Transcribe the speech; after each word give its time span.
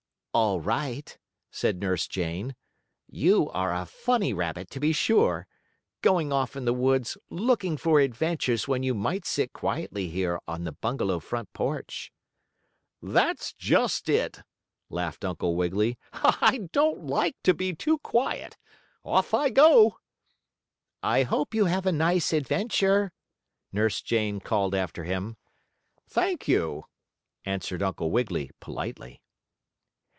"All 0.33 0.61
right," 0.61 1.17
said 1.51 1.81
Nurse 1.81 2.07
Jane. 2.07 2.55
"You 3.09 3.49
are 3.49 3.75
a 3.75 3.85
funny 3.85 4.31
rabbit, 4.31 4.69
to 4.71 4.79
be 4.79 4.93
sure! 4.93 5.45
Going 6.01 6.31
off 6.31 6.55
in 6.55 6.63
the 6.63 6.71
woods, 6.71 7.17
looking 7.29 7.75
for 7.75 7.99
adventures 7.99 8.65
when 8.65 8.81
you 8.81 8.93
might 8.93 9.25
sit 9.25 9.51
quietly 9.51 10.07
here 10.07 10.39
on 10.47 10.63
the 10.63 10.71
bungalow 10.71 11.19
front 11.19 11.51
porch." 11.51 12.13
"That's 13.01 13.51
just 13.51 14.07
it!" 14.07 14.39
laughed 14.89 15.25
Uncle 15.25 15.53
Wiggily. 15.57 15.97
"I 16.13 16.69
don't 16.71 17.05
like 17.07 17.35
to 17.43 17.53
be 17.53 17.75
too 17.75 17.97
quiet. 17.97 18.55
Off 19.03 19.33
I 19.33 19.49
go!" 19.49 19.97
"I 21.03 21.23
hope 21.23 21.53
you 21.53 21.65
have 21.65 21.85
a 21.85 21.91
nice 21.91 22.31
adventure!" 22.31 23.11
Nurse 23.73 24.01
Jane 24.01 24.39
called 24.39 24.73
after 24.73 25.03
him. 25.03 25.35
"Thank 26.07 26.47
you," 26.47 26.85
answered 27.43 27.83
Uncle 27.83 28.11
Wiggily, 28.11 28.49
politely. 28.61 29.21